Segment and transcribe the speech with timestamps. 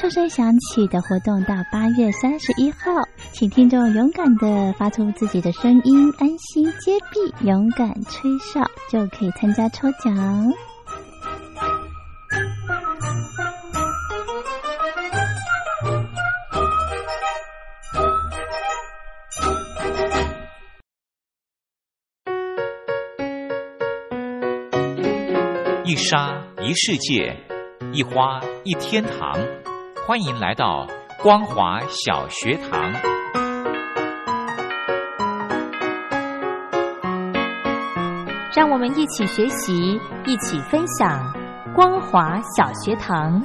[0.00, 2.90] 哨声响起的活动到八月三十一号，
[3.32, 10.16] 请听众勇敢的发出自己的声音，安心接币，勇敢吹哨，就可以参加抽奖。
[25.84, 27.36] 一沙一世界，
[27.92, 29.38] 一花一天堂。
[30.10, 30.84] 欢迎来到
[31.22, 32.92] 光华小学堂。
[38.52, 41.32] 让我们一起学习，一起分享
[41.76, 43.40] 光华小学堂。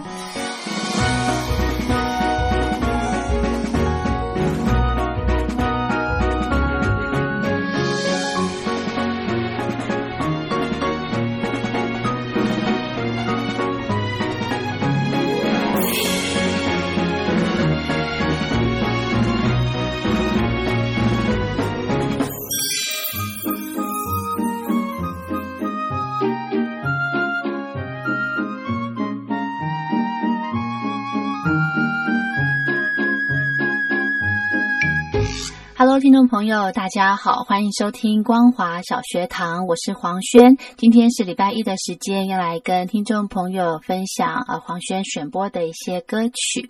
[35.99, 40.57] 听众朋友，大家好，欢迎收听光华小学堂，我是黄轩。
[40.75, 46.69] 今天是礼拜一的时间，要来跟听众朋友分享呃黄轩选播的一些歌曲。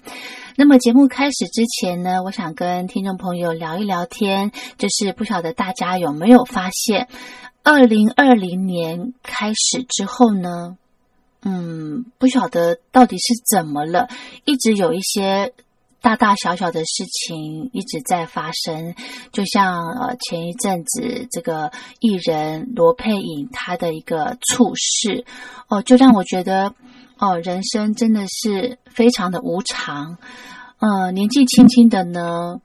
[0.55, 7.07] 那么节目开始之前呢，我想跟听众朋友聊一聊天，就是不晓得大家有没有发现，
[7.63, 10.77] 二零二零年开始之后呢，
[11.41, 14.07] 嗯，不晓得到底是怎么了，
[14.45, 15.51] 一直有一些。
[16.05, 18.93] 大大小小的事情一直在发生，
[19.31, 25.25] 就像呃前一阵子这个艺人罗佩颖她的一个猝逝，
[25.67, 26.75] 哦，就让我觉得
[27.17, 30.19] 哦人生真的是非常的无常，
[30.77, 32.61] 呃年纪轻轻的呢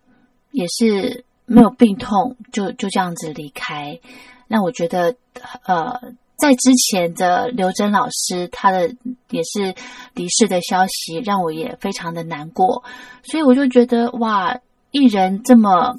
[0.51, 4.01] 也是没有病痛就就这样子离开，
[4.49, 5.17] 让我觉得
[5.65, 6.13] 呃。
[6.41, 8.91] 在之前的刘真老师，他的
[9.31, 9.75] 也是
[10.15, 12.83] 离世的消息，让我也非常的难过。
[13.23, 14.59] 所以我就觉得，哇，
[14.91, 15.99] 艺人这么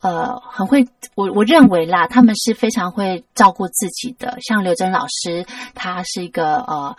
[0.00, 4.38] 呃很会，我我认为啦，他们是非常会照顾自己的。
[4.40, 5.44] 像刘真老师，
[5.74, 6.96] 他是一个呃。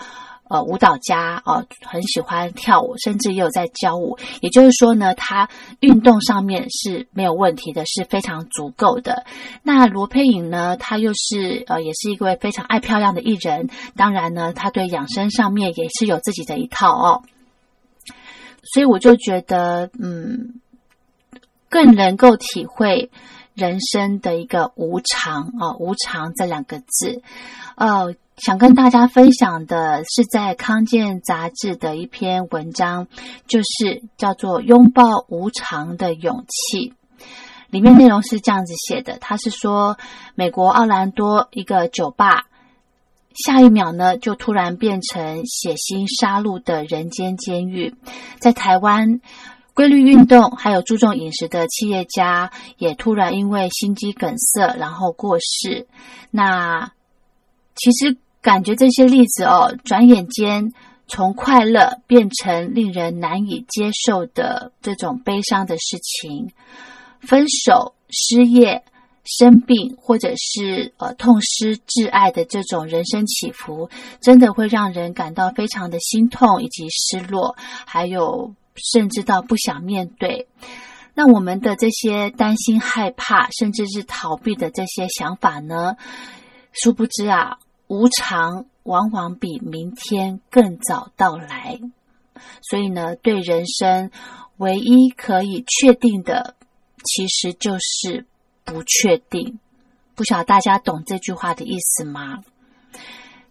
[0.50, 4.20] 呃，舞蹈家哦，很喜欢跳舞，甚至也有在教舞。
[4.42, 5.50] 也就是说呢，他
[5.80, 9.26] 运动上面是没有问题的，是非常足够的。
[9.64, 13.70] 那罗佩颖呢，他又是呃，也是一位非常爱漂亮的艺人。
[13.96, 17.24] 当然呢，他对养生上面也是有自己的一套哦。
[18.74, 20.60] 所以我就觉得，嗯，
[21.70, 23.10] 更能够体会
[23.56, 27.24] 人生的一个无常啊，无常这两个字，
[27.76, 28.14] 呃。
[28.38, 33.08] 想跟大家分享的是在康健杂志的一篇文章，
[33.48, 36.90] 就是叫做《拥抱无常的勇气》。
[37.70, 39.98] 里面内容是这样子写的：他是说，
[40.36, 42.46] 美国奥兰多一个酒吧，
[43.46, 47.96] 下一秒呢就突然变成血腥杀戮的人间监狱。
[48.40, 49.22] 在台湾，
[49.74, 55.88] 规律运动还有注重饮食的企业家，也突然因为心肌梗塞然后过世。
[56.30, 56.92] 那
[57.76, 58.18] 其实。
[58.44, 60.74] 感觉这些例子哦，转眼间
[61.08, 66.52] 从快乐变成令人难以接受的这种悲伤的事情，
[67.22, 68.84] 分手、失业、
[69.24, 77.56] 生病，或者是呃痛失挚爱的这种人生起伏，真的会让人感到非常的心痛以及失落，
[77.86, 80.50] 还有甚至到不想面对。
[81.14, 85.96] 那我们的这些担心、害怕，甚至是逃避的这些想法呢？
[86.74, 87.60] 殊不知啊。
[87.88, 91.80] 无常往往比明天更早到来，
[92.62, 94.10] 所以呢，对人生
[94.58, 96.56] 唯一可以确定的，
[97.04, 98.26] 其实就是
[98.64, 99.60] 不确定。
[100.16, 102.44] 不晓得大家懂这句话的意思吗？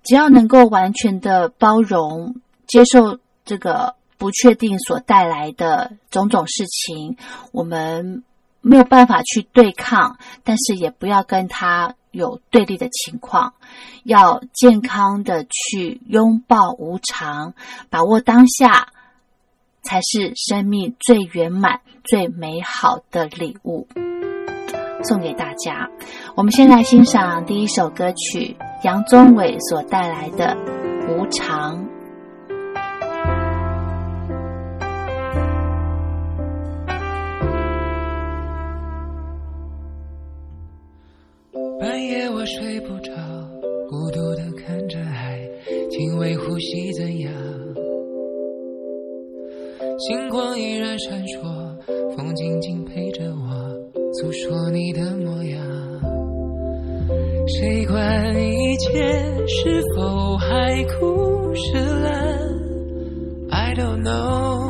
[0.03, 7.17] 只要能够完全的包容、接受这个不确定所带来的种种事情，
[7.53, 8.25] 我们
[8.61, 13.55] 没有办法去对抗，但是也不要跟他有对立的情况，
[14.05, 17.55] 要健康的去拥抱无常，
[17.91, 18.89] 把握当下，
[19.83, 23.89] 才是生命最圆满、最美好的礼物。
[25.03, 25.91] 送给大家。
[26.37, 30.57] 我们先来欣赏第一首歌曲，杨宗纬所带来的
[31.09, 31.85] 《无常》。
[50.13, 51.41] 星光依然闪烁，
[52.15, 53.49] 风静静陪着我。
[54.13, 55.59] 诉说你的模样，
[57.49, 59.01] 谁管一切
[59.47, 62.13] 是否海枯石烂
[63.53, 64.61] ？I don't know，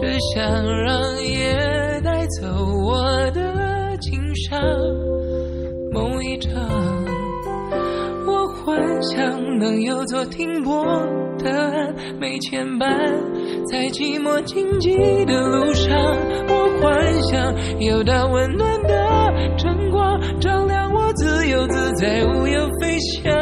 [0.00, 0.42] 只想
[0.82, 2.48] 让夜带走
[2.82, 4.58] 我的情伤，
[5.92, 6.50] 梦一场。
[8.26, 10.82] 我幻想能有座停泊
[11.38, 12.88] 的岸，没牵绊，
[13.74, 15.92] 在寂寞荆棘的路上。
[16.46, 23.34] 我幻想有道温暖的晨光，照亮我自由自在无忧飞翔。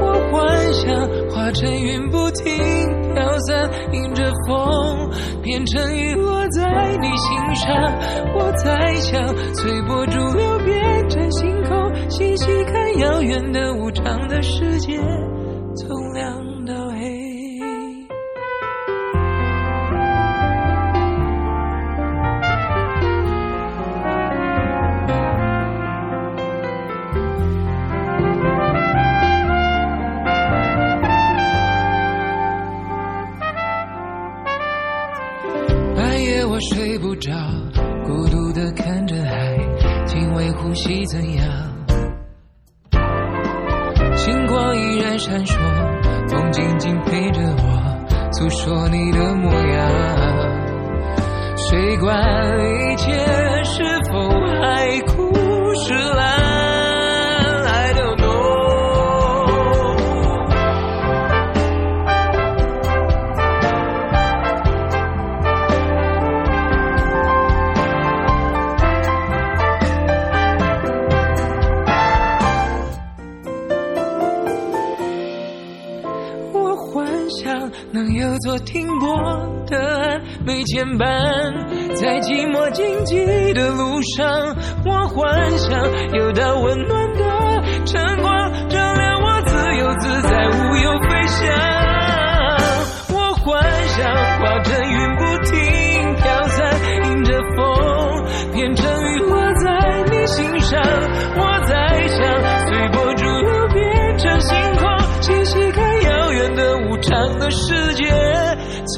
[0.00, 0.94] 我幻想
[1.28, 2.54] 化成云不停
[3.12, 5.10] 飘散，迎着风
[5.42, 7.74] 变成雨落在你心上。
[8.36, 9.20] 我在想
[9.56, 14.96] 随波逐流变成星空，细细看遥远的无常的世界，
[15.74, 16.43] 从亮
[80.84, 84.26] 没牵绊，在寂寞荆棘的路上，
[84.84, 85.70] 我幻想
[86.12, 87.24] 有道温暖的
[87.86, 91.48] 晨光，照亮我自由自在，无忧飞翔。
[93.14, 94.04] 我幻想
[94.40, 98.84] 化成云不停飘散，迎着风变成
[99.14, 100.80] 雨落在你心上。
[101.36, 102.18] 我在想
[102.68, 108.04] 随波逐流变成星空，细细看遥远的无常的世界。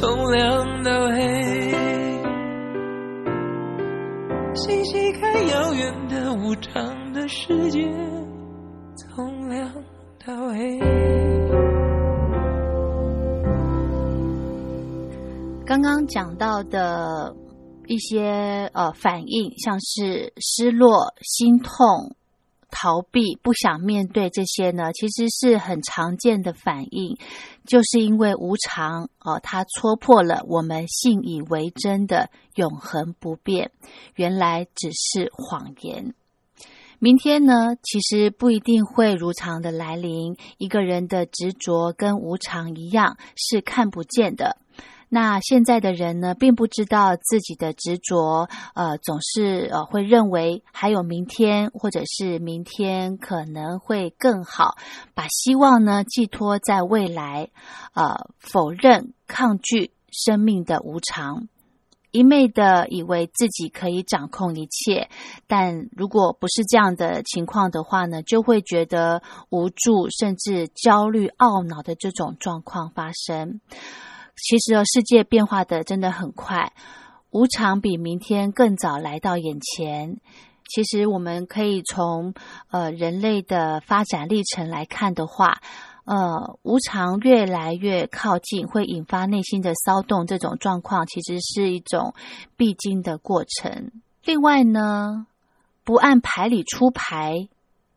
[0.00, 0.75] 从亮
[4.67, 7.88] 细细看遥远的无常的世界，
[8.97, 9.73] 从亮
[10.19, 10.81] 到黑。
[15.64, 17.33] 刚刚讲到的
[17.87, 22.17] 一些呃反应，像是失落、心痛。
[22.70, 27.16] 逃避、不想面对这些呢，其实是很常见的反应，
[27.64, 33.70] 就是因为无常哦，它戳破了我们信以为真的永恒不变，
[34.14, 36.14] 原来只是谎言。
[36.99, 40.35] 明天呢，其实不一定会如常的来临。
[40.56, 44.56] 一个人的执着跟无常一样，是看不见的。
[45.09, 54.77] 那现在的人呢，并不知道自己的执着，呃，总是呃会认为还有明天，或者是明天可能会更好，
[55.15, 57.51] 把希望呢寄托在未来，
[57.95, 61.49] 呃，否认、抗拒生命的无常，
[62.11, 65.09] 一昧的以为自己可以掌控一切，
[65.47, 73.61] 但如果不是这样的情况的话呢，就会觉得无助，甚至焦虑、懊恼的这种状况发生。
[74.37, 76.73] 其实哦，世界变化的真的很快，
[77.31, 80.19] 无常比明天更早来到眼前。
[80.69, 82.35] 其实我们可以从
[82.71, 85.61] 呃人类的发展历程来看的话，
[86.05, 92.14] 呃，无常越来越靠近，会引发内心的骚动，这种状况其实是一种
[92.57, 93.90] 必经的过程。
[94.25, 95.26] 另外呢，
[95.85, 97.49] 不按牌理出牌，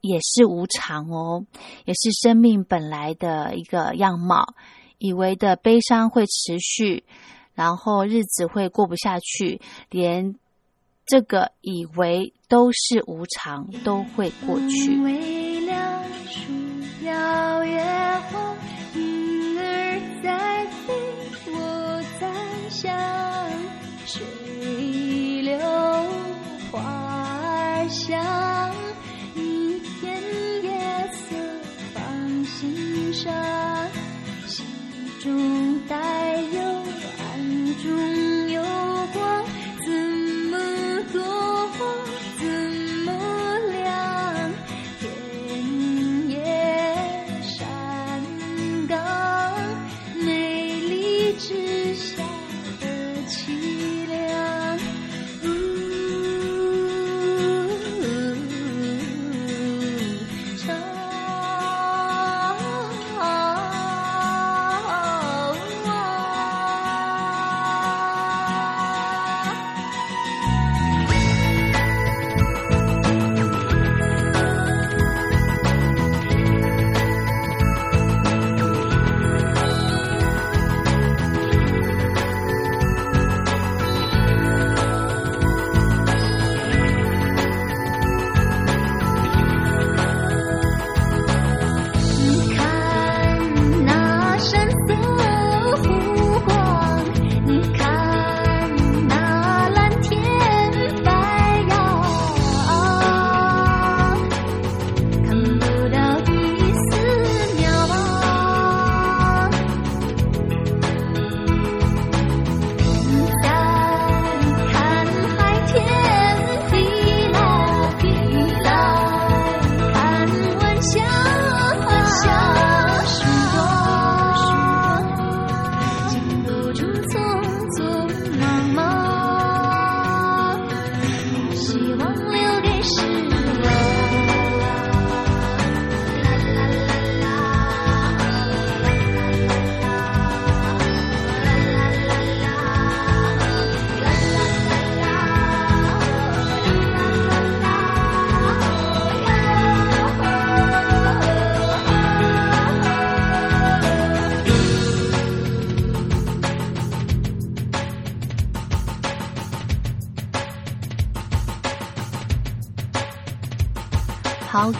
[0.02, 1.46] 也是无常哦，
[1.86, 4.54] 也是生命本来的一个样貌。
[5.00, 7.04] 以为的悲伤会持续，
[7.56, 10.36] 然后日子会过不下去，连
[11.06, 14.96] 这个以为都是无常，都会过去。
[15.02, 16.54] 为了树
[17.04, 17.84] 摇月
[18.30, 18.56] 花，
[18.94, 20.94] 云儿在飞，
[21.52, 22.32] 我在
[22.70, 22.96] 想，
[24.06, 24.22] 水
[25.42, 25.58] 流
[26.72, 28.22] 花儿香，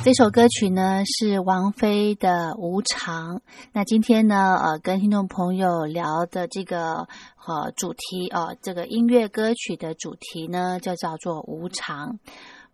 [0.02, 3.36] 这首歌曲呢是王菲的《无常》。
[3.74, 7.08] 那今天呢，呃，跟听众朋友聊的这个
[7.46, 12.18] 呃主题呃，这个音乐歌曲的主题呢，就叫做无常。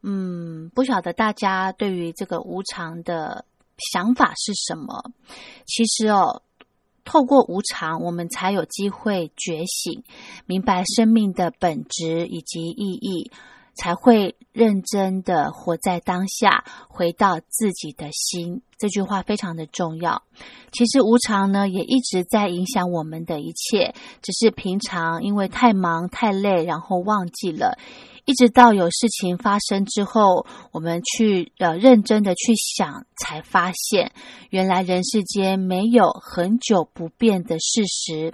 [0.04, 3.46] 嗯，不晓得大家对于这个无常的
[3.92, 5.12] 想法是什么？
[5.66, 6.44] 其实哦，
[7.04, 10.04] 透过无常，我们才有机会觉醒，
[10.46, 13.32] 明白生命的本质以及意义。
[13.76, 18.62] 才会认真的活在当下，回到自己的心。
[18.78, 20.24] 这句话非常的重要。
[20.72, 27.78] 其实无常呢，也一直在影响我们的一切，只是平常因为太忙太累，然后忘记了。
[28.26, 34.12] 一直到有事情发生之后，我们去呃认真的去想，才发现
[34.50, 38.34] 原来人世间没有很久不变的事实。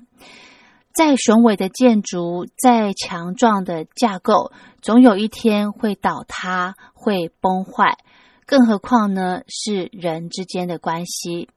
[0.95, 7.97] 再雄伟的建筑，再强壮的架构，总有一天会倒塌，会崩坏。
[8.45, 11.49] 更何况呢，是人之间的关系，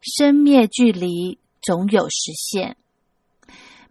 [0.00, 2.76] 生灭距离总有实现。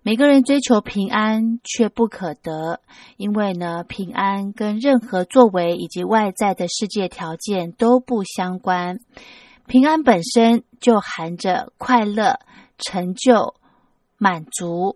[0.03, 2.81] 每个人追求平安，却不可得，
[3.17, 8.99] 因为呢，平安跟任何作为以及外在的世界条件都不相关。
[9.65, 12.39] 平安本身就含着快乐、
[12.77, 13.55] 成就。
[14.17, 14.95] 满足，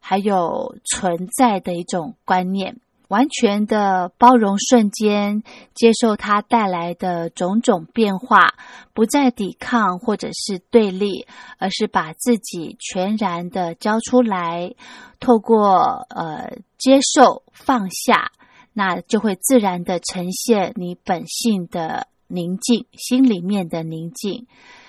[0.00, 2.76] 还有存在的一种观念，
[3.08, 5.42] 完全的包容瞬间，
[5.74, 8.54] 接受它带来的种种变化，
[8.92, 11.26] 不再抵抗或者是对立，
[11.58, 14.74] 而是把自己全然的交出来，
[15.20, 18.32] 透过呃接受放下，
[18.72, 24.46] 那就会自然的呈现你本性的宁静，心里面的宁静，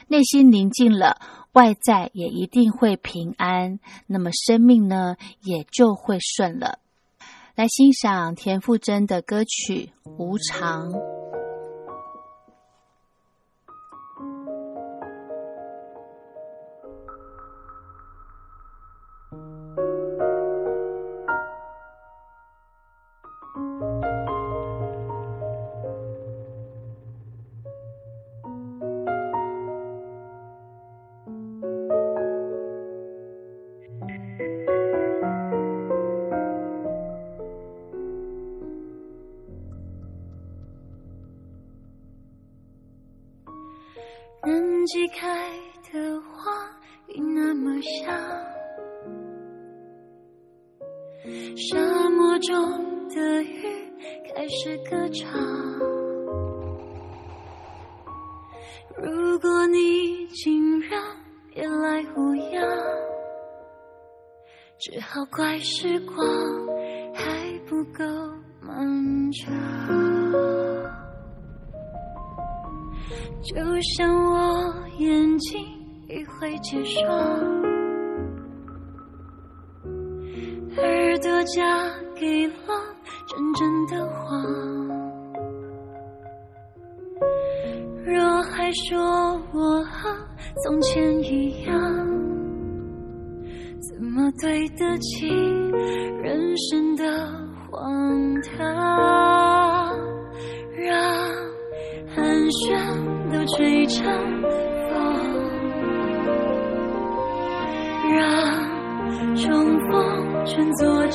[0.08, 1.22] 内心宁静了。
[1.54, 6.80] 外在也一定会平安，那么生命呢也就会顺了。
[7.56, 10.92] 来欣赏田馥甄的歌曲《无常》。
[44.92, 45.48] 季开
[45.94, 46.52] 的花
[47.10, 48.12] 已那么香，
[51.56, 51.78] 沙
[52.10, 53.62] 漠中的鱼
[54.34, 55.30] 开始歌唱。
[58.98, 61.00] 如果你竟然
[61.54, 62.68] 别来无恙，
[64.80, 66.18] 只好怪时光
[67.14, 67.24] 还
[67.68, 68.04] 不够
[68.60, 69.54] 漫长。
[73.42, 73.56] 就
[73.96, 74.49] 像我
[75.40, 75.64] 睛
[76.08, 77.04] 已会结霜，
[80.78, 82.54] 耳朵嫁给了
[83.28, 84.20] 真正的谎。
[88.06, 89.00] 若还说
[89.54, 90.10] 我和
[90.64, 91.74] 从前一样，
[93.82, 95.28] 怎么对得起
[96.22, 97.04] 人生的
[97.70, 98.66] 荒唐？
[100.76, 100.90] 让
[102.16, 102.68] 寒暄
[103.32, 104.39] 都吹成
[110.50, 111.08] 逢全做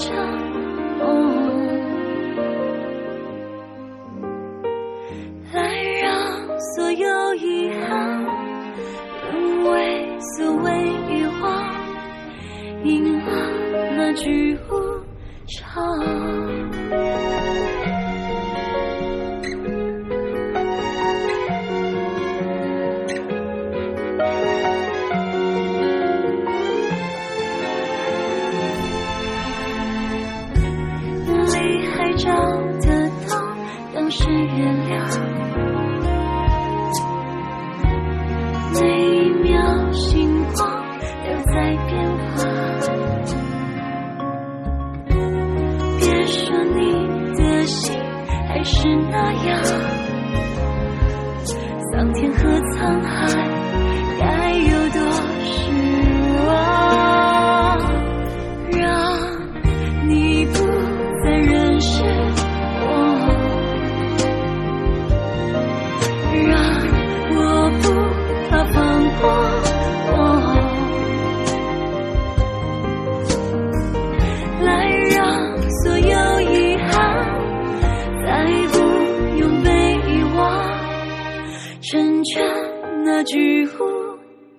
[32.25, 32.35] 里还
[32.81, 33.57] 找得到
[33.93, 35.34] 当时月亮。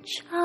[0.06, 0.45] 无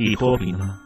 [0.00, 0.80] 你脱贫了吗？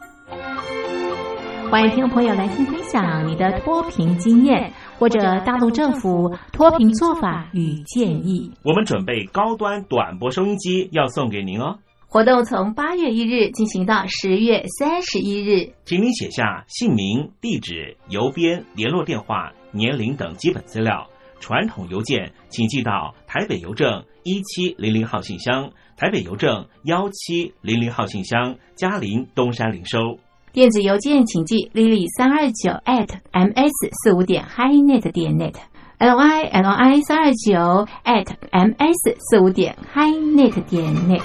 [1.70, 8.50] 欢迎听众朋友来信分享你的脱贫经验，或者大陆政府脱贫做法与建议。
[8.64, 11.78] 我们准备高端短波收音机要送给您哦。
[12.08, 21.08] 活动从八月一日进行到十月三十一日，请您写下姓名、地址、邮编、联络电话、年龄等基本资料。
[21.44, 30.18] 传统邮件请寄到台北邮政一七零零号信箱，台北邮政幺七零零号信箱，嘉林东山零收。
[30.54, 39.76] 电子邮件请寄 lily 三二九 at ms 四五点 highnet 点 net，l i l i 三二九 at ms 四五点
[39.94, 41.20] highnet 点 net。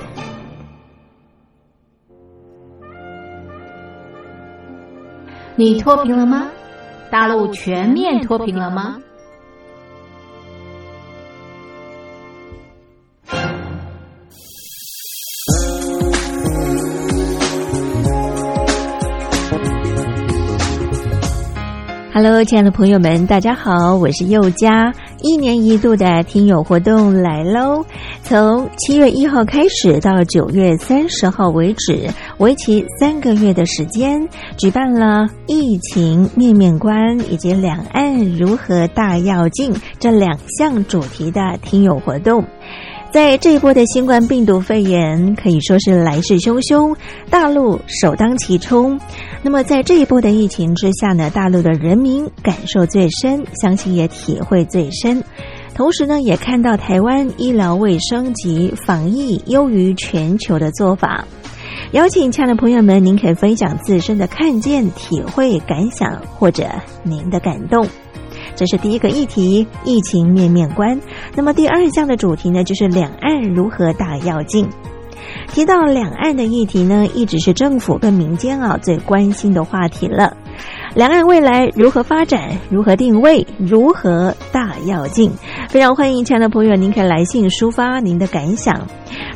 [5.55, 6.49] 你脱贫了吗？
[7.10, 8.99] 大陆全面脱贫了吗
[22.21, 24.93] ？Hello，亲爱的朋友们，大家好，我是佑佳。
[25.21, 27.86] 一年一度的听友活动来喽！
[28.23, 34.27] 从七月一号开始到九月三十号为止，为期三个月的时间，
[34.58, 42.43] 举办了疫情面面观以及两岸如何大要进这两项主题的听友活动。
[43.12, 46.95] 在这一波的新冠病毒肺炎可以说是来势汹汹，
[47.30, 49.00] 大陆首当其冲。
[49.41, 55.24] 那么在这一波的疫情之下呢，大陆的人民感受最深，相信也体会最深。
[55.74, 61.26] 同时呢，也看到台湾医疗卫生及防疫优于全球的做法。
[61.93, 66.67] 邀请亲爱的朋友们，您可以分享自身的看见、体会、感想，或者
[67.02, 67.88] 您的感动。
[68.60, 71.00] 这是第一个议题，疫情面面观。
[71.34, 74.67] 那么第二项的主题呢，就是两岸如何大跃进。
[75.48, 80.36] 提到两岸的议题呢，一直是政府跟民间啊最关心的话题了。
[80.95, 82.49] 两岸未来如何发展？
[82.69, 83.45] 如何定位？
[83.60, 85.32] 如何大跃进？
[85.69, 88.82] 非常欢迎亲爱的朋友，您可以来信抒发您的感想。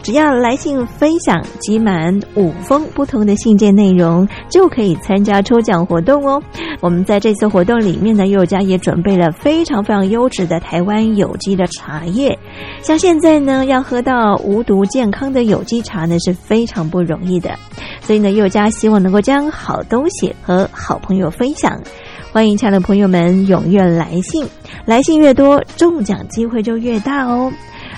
[0.01, 6.41] 只要来信分享集满五封不同的信件内容，就可以参加抽奖活动哦。
[6.81, 12.37] 我们在这次活动里面呢，佑家也准备了非常非常优质的台湾有机的茶叶。
[12.81, 17.51] 像现在呢，要喝到无毒健康的有机茶呢，是非常不容易的。
[18.01, 21.77] 所以呢，佑家希望能够将好东西和好朋友分分享。
[22.31, 24.47] 欢迎亲爱的朋友们踊跃来信，
[24.85, 27.51] 来信越多，中奖机会就越大哦。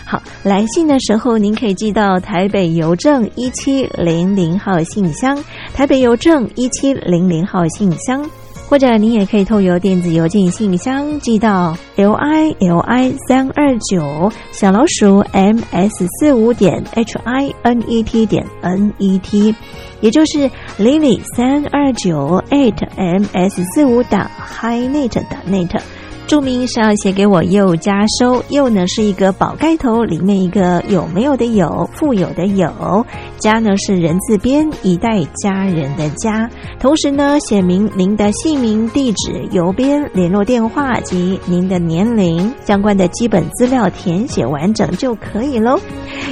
[0.04, 5.38] 好，来信的时候您可以寄到台北邮政一七零零号信箱，
[5.76, 8.28] 台北邮政一七零零号信箱，
[8.67, 18.91] 或者你也可以透过电子邮件信箱寄到 l i l i 三二九小老鼠 m s 四五点 h i n e t 点 n
[18.97, 19.54] e t，
[20.01, 20.49] 也就是
[20.80, 25.80] lily 三二九 eight m s 四五打 h i n e t 打 net。
[26.28, 33.06] 注明是要写给我佑家收，又呢是一个宝盖头，里面一个有没有的有，富有的有，
[33.38, 36.50] 家呢是人字边，一代家人的家。
[36.80, 45.80] 同时呢，写明您的姓名、地址、邮编、联络电话及您的年龄，相关的基本资料填写完整就可以喽。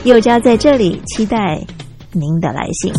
[0.06, 1.62] 又家在这里期待
[2.12, 2.92] 您的来信。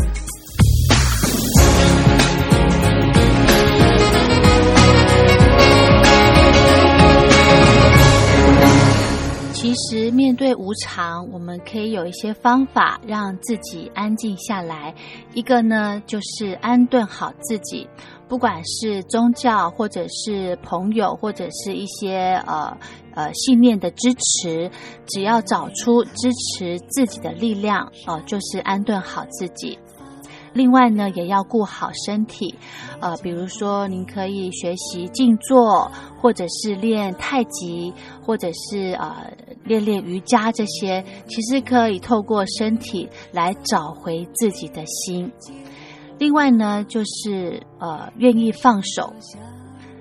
[10.34, 14.94] 对无常，我们可以有一些方法让自己安静下来。
[15.34, 17.86] 一个呢，就是安顿好自己，
[18.28, 22.76] 不管是宗教，或者是朋友，或者是一些呃
[23.14, 24.70] 呃信念的支持，
[25.06, 29.78] 只要找出支持自己的力量，哦、就是安顿好自己。
[30.52, 32.54] 另外呢，也要顾好身体，
[33.00, 37.92] 呃，比如说您可以学习静坐，或者是练太极，
[38.24, 39.32] 或者是呃
[39.64, 45.30] 练练瑜伽这些，其实可以透过身体来找回自己的心。
[46.18, 49.12] 另外呢，就是呃愿意放手，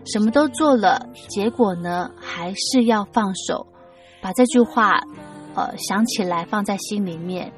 [0.06, 3.66] 什么都做了，结果呢还是要放手，
[4.22, 5.02] 把这句话
[5.56, 7.52] 呃想起来放在心里面。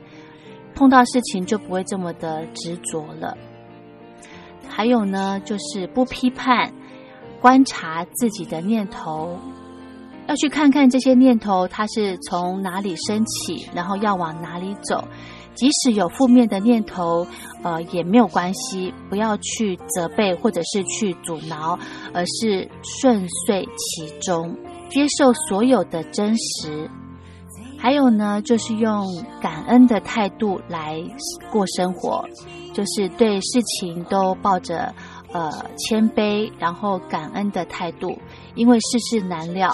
[0.73, 3.37] 碰到事情就不会这么的执着了。
[4.67, 6.73] 还有呢，就是不批判，
[7.39, 9.39] 观察自己的念头，
[10.27, 15.03] 要去看看这些念头它是从哪里升起，然后要往哪里走。
[15.53, 17.25] 即使有负面的念头，
[17.63, 21.79] 呃，也没有关系，不要去责备或者是去阻挠，
[22.13, 24.53] 而是顺遂其中，
[24.89, 26.89] 接受所有的真实。
[27.77, 29.05] 还有呢，就是用
[29.41, 31.01] 感恩的态度来
[31.51, 32.27] 过生活，
[32.73, 34.93] 就是对事情都抱着
[35.31, 38.17] 呃谦卑，然后感恩的态度，
[38.55, 39.73] 因为世事难料，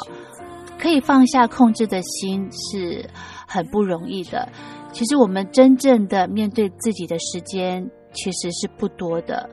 [0.82, 3.08] 可以放下控制的心是
[3.48, 4.50] 很不容易的。
[4.92, 9.50] 其实我们真正的面对自己的时间其实是不多的，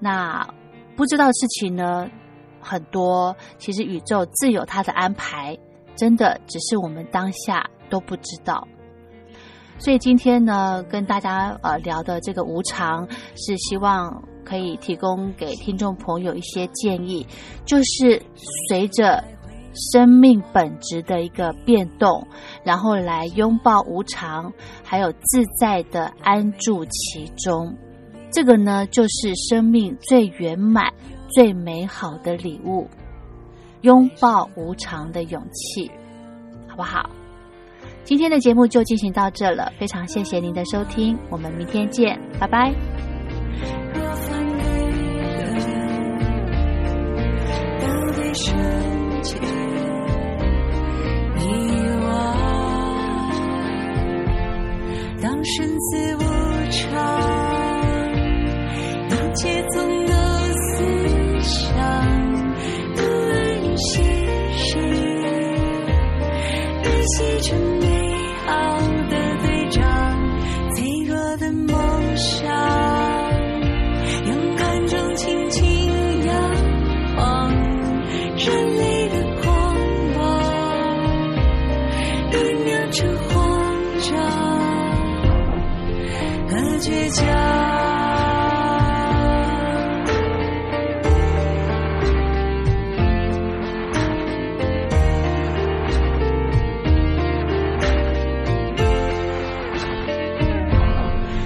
[0.00, 0.46] 那
[0.96, 2.10] 不知道事情呢
[2.60, 5.56] 很多，其实宇宙自有它的安排，
[5.94, 7.64] 真的只是我们当下。
[7.90, 8.66] 都不知道，
[9.76, 14.10] 所以今天呢，跟大家呃聊的这个无常，是希望
[14.42, 17.26] 可以提供给听众朋友一些建议，
[17.66, 18.22] 就是
[18.66, 19.22] 随着
[19.74, 22.26] 生命本质的一个变动，
[22.64, 24.52] 然后来拥抱无常，
[24.84, 27.76] 还有自在的安住其中，
[28.30, 30.92] 这个呢，就是生命最圆满、
[31.30, 32.88] 最美好的礼物，
[33.82, 35.90] 拥抱无常的勇气，
[36.68, 37.08] 好不好？
[38.04, 42.74] 今天的节目就进行到这了，非常谢谢您的收听，我们明天见，拜拜。
[47.80, 48.71] 当